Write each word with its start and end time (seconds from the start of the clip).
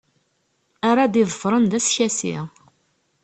Ara 0.89 1.03
d-iḍefren 1.13 1.63
d 1.71 1.73
askasi. 1.79 2.37